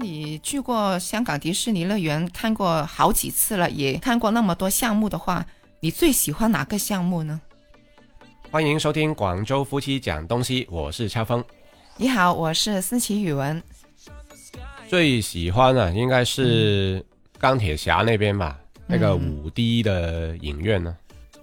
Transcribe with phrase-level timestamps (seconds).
[0.00, 5.44] 你去过香港迪士尼乐园看过好几次了，也看过那么多项目的话，
[5.80, 7.38] 你最喜欢哪个项目呢？
[8.50, 11.44] 欢迎收听广州夫妻讲东西，我是超峰。
[11.98, 13.62] 你好，我是思琪语文。
[14.88, 17.04] 最喜欢的应该是
[17.38, 20.96] 钢铁侠那边吧，那个五 D 的影院呢。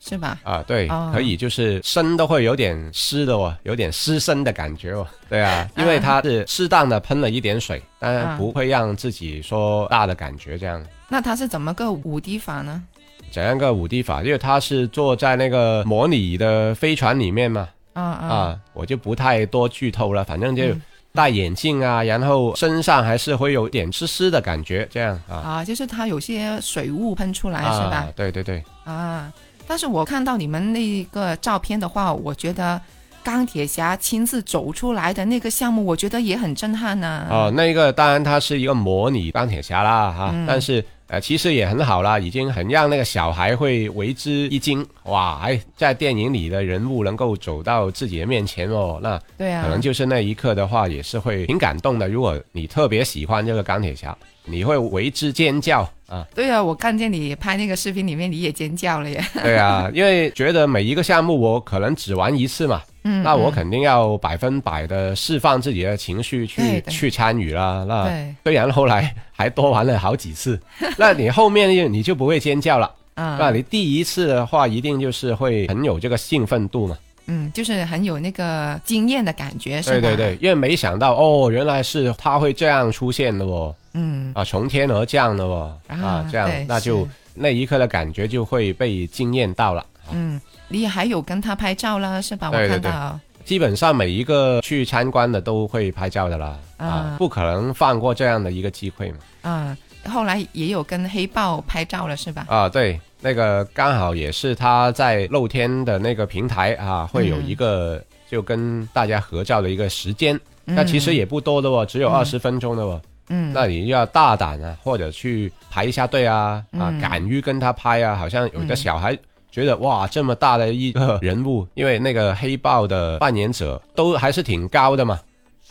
[0.00, 0.38] 是吧？
[0.42, 5.06] 啊，对，哦可以，就是身都会有点湿的哦，有点湿身的感觉哦。
[5.28, 10.84] 对啊， 因为它是适当的喷了一点水，当然啊不会让自己说大的感觉这样。
[11.08, 12.82] 那它是怎么个五滴法呢？
[13.30, 14.22] 怎样个五滴法？
[14.22, 25.34] 因为它是坐在那个模拟的飞船里面嘛，啊啊啊，我就不太多剧透了，反正就嗯戴眼镜啊，然后身上还是会有点湿湿的感觉，这样啊。
[25.36, 25.64] 啊！
[25.64, 28.08] 就是它有些水雾喷出来、是吧啊？？
[28.16, 29.32] 对对对，啊！
[29.70, 32.82] 但是我看到你们那个照片的话，我觉得
[33.22, 45.40] 钢铁侠亲自走出来的那个项目，我觉得也很震撼呢、哦，那个当然它是一个模拟钢铁侠啦哈，嗯但是呃其实也很好啦，已经很让那个小孩会为之一惊哇！
[45.42, 52.08] 哎，在电影里的人物能够走到自己的面前哦，那对啊，可能就是那一刻的话，也是会挺感动的。
[52.08, 56.26] 如果你特别喜欢这个钢铁侠，你会为之尖叫啊！
[56.34, 59.22] 对啊，我看见你拍那个视频里面，你也尖叫了耶。
[59.42, 67.84] 对啊，因为觉得每一个项目我可能只玩一次嘛，嗯，那我嗯肯定要百分百的释放自己的情绪去去参与啦。
[67.88, 68.10] 那
[68.44, 70.60] 虽然后来还多玩了好几次，
[70.98, 72.94] 那你后面就你就不会尖叫了。
[73.14, 76.96] 啊，那你第一次的话，一定就是会很有这个兴奋度嘛。
[77.26, 80.00] 嗯，就是很有那个惊艳的感觉，是吧？
[80.00, 89.84] 对对对，因为没想到哦，原来是他会这样出现的哦，嗯啊，从天而降的哦，啊啊，这样那就那一刻的感觉就会被惊艳到了。
[90.14, 92.50] 嗯，你还有跟他拍照了，是吧？
[92.50, 93.20] 对对对我看到。
[93.44, 99.18] 基本上每一个去参观的都会拍照的啦，啊啊，不可能放过这样的一个机会嘛。
[99.42, 99.76] 啊，
[100.08, 102.44] 后来也有跟黑豹拍照了，是吧？
[102.48, 113.00] 啊，对，那个刚好也是他在露天的那个平台啊，会有一个就跟大家合照的一个时间，那其实也不多的哦，只有嗯二十分钟的哦。
[113.30, 119.18] 嗯，那你要大胆啊，或者去排一下队啊，啊，嗯敢于跟他拍啊，好像有的嗯小孩。
[119.50, 125.18] 觉得哇，这么大的一个人物，因为那个黑豹的扮演者都还是挺高的嘛，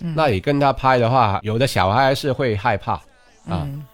[0.02, 0.14] 嗯。
[0.16, 3.02] 那你跟他拍的话，有的小孩还是会害怕啊。
[3.64, 3.86] 嗯，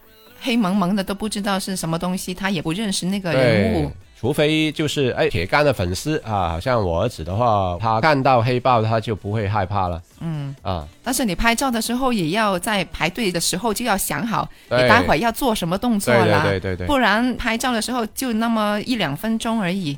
[0.41, 10.87] 黑蒙蒙的都不知道是什么东西，他也不认识那个人物。，除非就是哎铁杆的粉丝啊，好像我儿子的话，他看到黑豹他就不会害怕了嗯，啊。
[11.03, 19.97] 但是你拍照的时候也要在排队的时候就要想好，你待会儿要做什么动作对啦，对对对对，不然拍照的时候就那么一两分钟而已。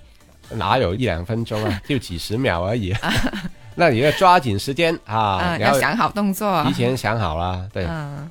[0.52, 2.94] 哪有一两分钟啊， 就几十秒而已。
[3.76, 6.64] 那你要抓紧时间啊，要要想好动作。
[6.64, 7.68] 提前想好了。
[7.72, 8.30] 对，嗯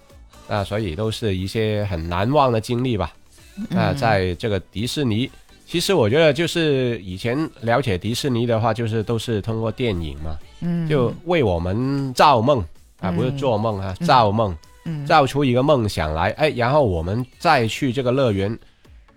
[0.48, 3.12] 那所以都是一些很难忘的经历吧。
[3.58, 5.30] 嗯那在这个迪士尼，
[5.66, 12.60] 其实我觉得就是以前了解迪士尼的话，就是都是通过电影嘛，嗯，就为我们造梦
[13.00, 18.56] 啊，嗯不是做梦啊，造梦，嗯造出一个梦想来，哎，然后我们再去这个乐园，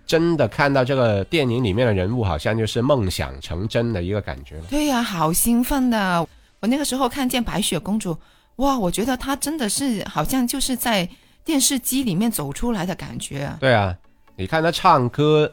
[0.04, 4.64] 真的看到这个电影里面的人物，好像就是梦想成真的一个感觉了。
[4.68, 6.26] 对呀、好兴奋的！
[6.58, 8.16] 我那个时候看见白雪公主，
[8.56, 11.08] 哇，我觉得她真的是好像就是在
[11.44, 13.56] 电视机里面走出来的感觉啊。
[13.60, 13.96] 对啊，
[14.34, 15.50] 你看她唱歌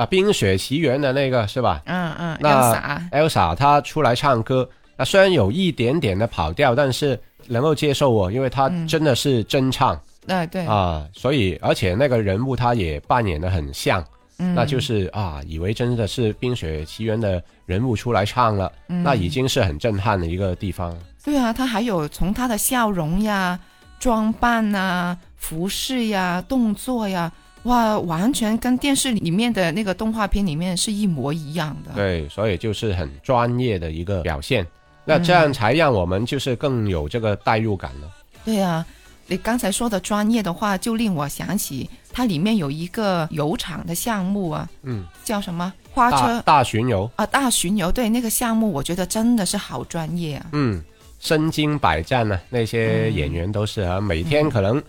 [0.00, 2.74] 啊，《冰雪奇缘》的那个是吧嗯嗯，那
[3.12, 4.66] ，？Elsa 她出来唱歌，
[4.96, 14.02] 那虽然有一点点的跑调，但是能够接受我，因为她嗯真的是真唱、对对，啊，所以而且那个人物他也扮演的很像，
[14.38, 20.96] 嗯那就是啊，以为真的是《冰雪奇缘》的人物出来唱了，嗯那已经是很震撼的一个地方。
[21.22, 23.60] 对啊，她还有从她的笑容呀、
[23.98, 27.30] 装扮呐、服饰呀、动作呀，
[27.64, 31.92] 哇，完全跟电视里面的那个动画片里面是一模一样的。
[31.94, 34.66] 对，所以就是很专业的一个表现。
[35.04, 38.10] 那这嗯样才让我们就是更有这个代入感了。
[38.44, 38.84] 对啊，
[39.26, 50.46] 你刚才说的专业的话，就令我想起它里面有一个油厂的项目啊，嗯，叫什么花车大巡游，啊大巡游，对那个项目，我觉得真的是好专业啊。
[50.52, 50.82] 嗯，
[51.18, 54.82] 身经百战呢、那些演员都是啊，每嗯天可能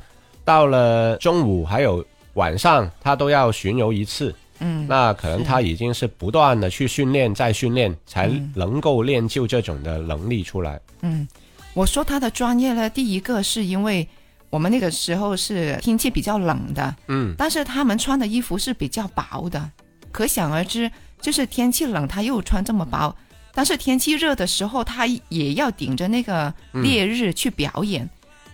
[0.45, 4.33] 到了中午还有晚上，他都要巡游一次。
[4.63, 10.79] 嗯，那可能他已经是不断的去训练，再训练，才嗯能够练就这种的能力出来。
[11.01, 11.27] 嗯，
[11.73, 14.07] 我说他的专业呢，第一个是因为
[14.51, 19.71] 我们那个时候是天气比较冷的，嗯，但是他们穿的衣服是比较薄的，
[20.11, 23.15] 可想而知，就是天气冷他又穿这么薄，
[23.55, 28.07] 但是天气热的时候他也要顶着那个烈日去表演。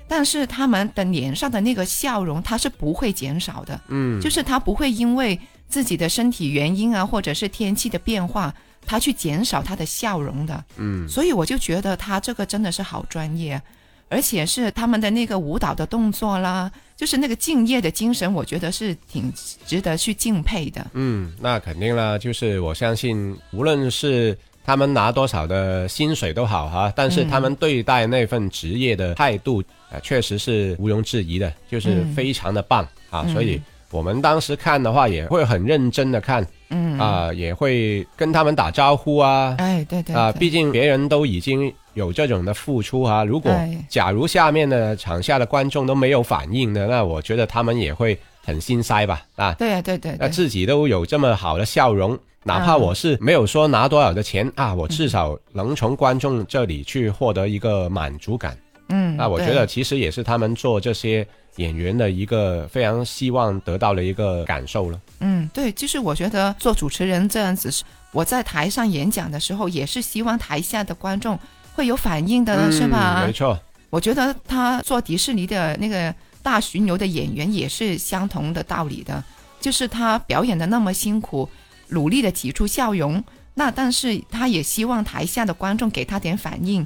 [0.08, 8.54] 但是他们的脸上的那个笑容，它是不会减少的，嗯，就是他不会因为自己的身体原因啊，或者是天气的变化，
[8.86, 10.64] 他去减少他的笑容的。
[10.78, 13.62] 嗯所以我就觉得他这个真的是好专业，
[14.08, 19.32] 而且是他们的那个舞蹈的动作啦，就是那个敬业的精神，我觉得是挺
[19.66, 20.88] 值得去敬佩的。
[20.94, 33.24] 嗯，那肯定啦，就是我相信，无论是他们拿多少的薪水都好哈，但是他们对待那份职业的态度，呃，确实是毋庸置疑的，就是嗯非常的棒啊。
[33.26, 33.62] 嗯所以
[33.92, 43.24] 我们当时看的话，也会很认真的看嗯啊、也会跟他们打招呼啊哎，对对啊，对毕竟别人都已经有这种的付出啊。
[43.24, 49.54] 如果哎假如下面的场下的观众都没有反应的，那我觉得他们也会很心塞吧啊。
[49.54, 58.58] 对啊对对对，那自己都有这么好的笑容，哪怕我是没有说拿多少的钱啊，我至少能从观众这里去获得一个满足感。
[58.90, 61.28] 嗯，那我觉得其实也是他们做这些
[61.58, 65.00] 演员的一个非常希望得到的一个感受了。
[65.20, 67.84] 嗯，对，就是我觉得做主持人这样子是，
[68.14, 71.38] 我在台上演讲的时候，也是希望台下的观众
[71.76, 73.28] 会有反应的，是吧嗯？
[73.28, 73.60] 没错，
[73.90, 79.22] 我觉得他做迪士尼的那个大巡游的演员也是相同的道理的，
[79.60, 81.50] 就是他表演的那么辛苦，
[81.90, 83.24] 努力的挤出笑容，
[83.54, 86.86] 那但是他也希望台下的观众给他点反应，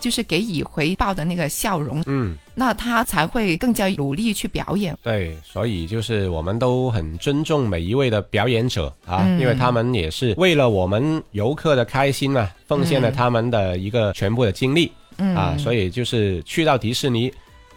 [0.00, 4.96] 就是给予回报的那个笑容，嗯，那他才会更加努力去表演。
[5.02, 14.90] 对，所以就是我们都很尊重每一位的表演者啊，嗯因为他们也是为了我们游客的开心啊，奉献了嗯他们的一个全部的精力。
[15.18, 17.30] 嗯啊，所以就是去到迪士尼，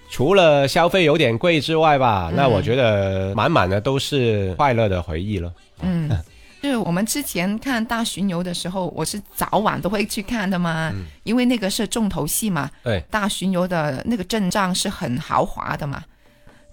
[0.10, 5.54] 除了消费有点贵之外吧，嗯那我觉得满满的都是快乐的回忆了。
[5.82, 6.10] 嗯，
[6.66, 11.06] 就是我们之前看大巡游的时候，我是早晚都会去看的嘛，嗯。
[11.22, 12.72] 因为那个是重头戏嘛。
[12.84, 16.04] 对，大巡游的那个阵仗是很豪华的嘛，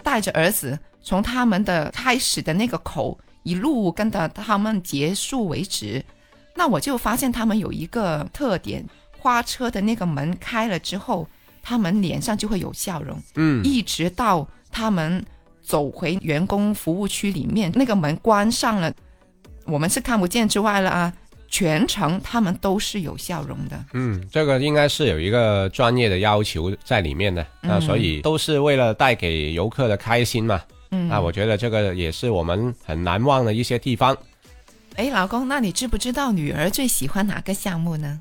[0.02, 6.02] 带着儿子从他们的开始的那个口一路跟到他们结束为止，
[6.54, 8.82] 那我就发现他们有一个特点，
[9.18, 11.28] 花车的那个门开了之后，
[11.62, 15.22] 他们脸上就会有笑容，嗯，一直到他们
[15.62, 18.90] 走回员工服务区里面，那个门关上了，
[19.72, 21.10] 我们是看不见之外了啊，
[21.48, 23.84] 全程他们都是有笑容的。
[23.94, 30.60] 嗯，这个应该是有一个专业的要求在里面的，那、嗯所以都是为了带给游客的开心嘛。
[30.90, 34.14] 嗯，那我觉得这个也是我们很难忘的一些地方。
[34.96, 38.20] 哎，老公，那你知不知道女儿最喜欢哪个项目呢？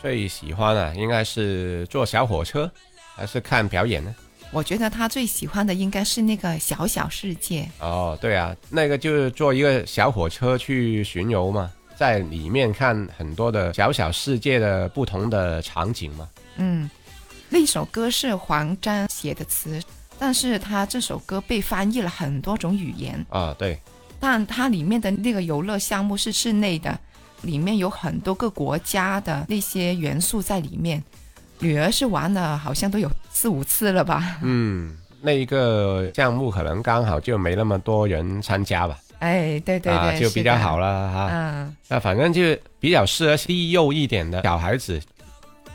[0.00, 2.70] 最喜欢啊，应该是坐小火车，
[3.16, 4.14] 还是看表演呢？
[4.50, 7.68] 我觉得他最喜欢的应该是那个小小世界。
[7.80, 16.26] 哦，对啊，那个就是坐一个小火车去巡游嘛，在里面看很多的小小世界的不同的场景嘛。
[16.56, 16.88] 嗯，
[17.50, 19.80] 那首歌是黄沾写的词，
[20.18, 23.78] 但是他这首歌被翻译了很多种语言，啊，对，
[24.18, 26.98] 但它里面的那个游乐项目是室内的，
[27.42, 31.04] 里面有很多个国家的那些元素在里面。
[31.60, 34.36] 女儿是玩的好像都有四五次了吧？
[34.42, 41.08] 嗯，那一个项目可能刚好就没那么多人参加吧，哎，对对对，啊，就比较好了。
[41.12, 41.28] 哈。
[41.30, 42.42] 嗯那反正就
[42.80, 45.00] 比较适合低幼一点的小孩子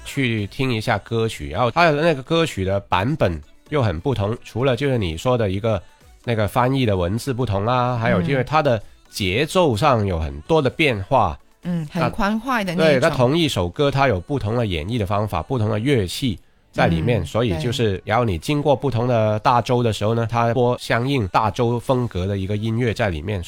[0.03, 5.81] 去听一下歌曲，然后它的那个歌曲的版本又很不同，除了就是你说的一个
[6.25, 11.39] 那个翻译的文字不同啦，还有嗯因为它的节奏上有很多的变化。
[11.61, 13.09] 嗯，那很欢快的那对，它。
[13.09, 16.37] 同一首歌它有不同的演绎的方法，不同的乐器。
[16.73, 23.41] 在里面，嗯所以就是，然后你经过不同的大洲的时候呢，它播相应大洲风格的一个音乐在里面，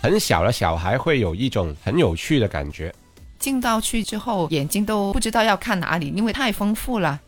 [0.00, 2.92] 很小的小孩会有一种很有趣的感觉。
[3.38, 7.20] 进到去之后，眼睛都不知道要看哪里，因为太丰富了，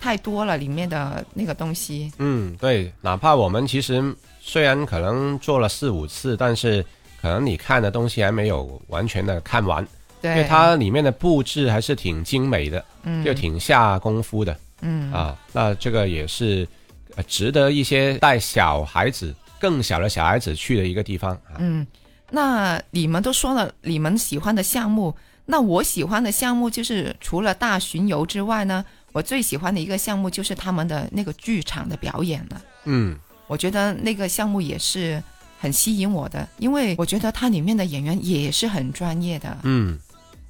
[0.00, 2.10] 太多了里面的那个东西。
[2.18, 6.84] 嗯，对，哪怕我们其实虽然可能做了四五次，但是
[7.20, 9.86] 可能你看的东西还没有完全的看完，
[10.20, 15.36] 对，因为它里面的布置还是挺精美的，嗯就挺下功夫的嗯啊。
[15.52, 16.66] 那这个也是
[17.14, 21.56] 呃值得一些带小孩子、更小的小孩子去的一个地方啊。
[21.58, 21.86] 嗯，
[22.30, 25.14] 那你们都说了你们喜欢的项目，
[25.46, 32.62] 那我喜欢的项目就是除了大巡游之外呢，我最喜欢的一个项目就是他们的那个剧场的表演了。
[32.84, 33.16] 嗯
[33.48, 35.22] 我觉得那个项目也是
[35.60, 39.96] 很吸引我的，因为我觉得它里面的演员也是很专业的，嗯，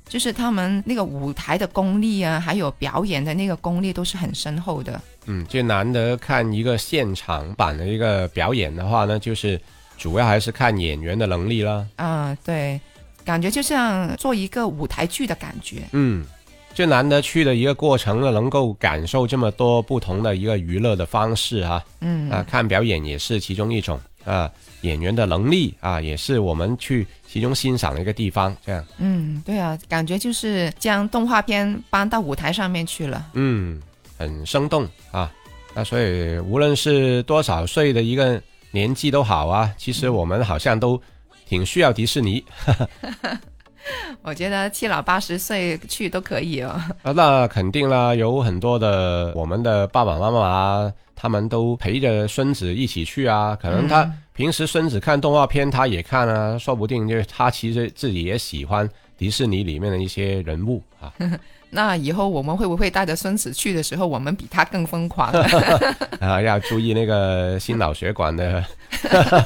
[0.08, 5.00] 就是他们那个舞台的功力啊，还有表演的那个功力都是很深厚的。
[5.26, 9.60] 嗯，就难得看一个现场版的一个表演的话呢，就是
[9.98, 11.84] 主要还是看演员的能力啦。
[11.96, 12.80] 啊、对，
[13.24, 15.82] 感觉就像做一个舞台剧的感觉。
[15.90, 16.24] 嗯，
[16.72, 24.50] 就难得去的一个过程呢，能够感受这么多不同的一个娱乐的方式啊，嗯啊，看表演也是其中一种啊，
[24.82, 33.26] 演员的能力啊，也是我们去其中欣赏的一个地方，这样，嗯，对啊，感觉就是将动画片搬到舞台上面去了。
[33.34, 33.80] 嗯，
[34.18, 35.32] 很生动啊，
[35.72, 38.42] 那所以无论是多少岁的一个
[38.72, 41.00] 年纪都好啊，其实我们好像都
[41.48, 42.44] 挺需要迪士尼。
[44.22, 46.80] 我觉得七老八十岁去都可以哦。
[47.02, 53.56] 啊，那肯定啦，有很多的我们的爸爸妈妈啊，他们都陪着孙子一起去啊。
[53.60, 61.12] 可能他嗯平时孙子看动画片，他也看啊，说不定就是他其实自己也喜欢迪士尼里面的一些人物啊。
[61.70, 65.30] 那以后我们会不会带着孙子去的时候，我们比他更疯狂？
[66.20, 68.64] 啊，要注意那个心脑血管的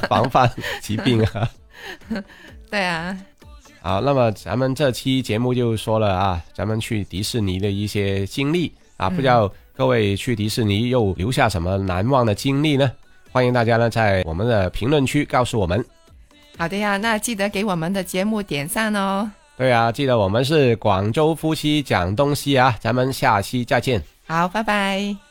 [0.07, 0.49] 防范
[0.81, 1.49] 疾病啊。
[2.69, 3.17] 对啊，
[3.81, 12.91] 好，那么咱们这期节目就说了啊，咱们去迪士尼的一些经历啊，不知道各位去迪士尼又留下什么难忘的经历呢？
[13.31, 15.83] 欢迎大家呢在我们的评论区告诉我们。
[16.57, 19.31] 好的呀，那记得给我们的节目点赞哦。
[19.57, 24.03] 对啊，记得我们是广州夫妻讲东西啊，咱们下期再见。
[24.27, 25.30] 好，拜拜。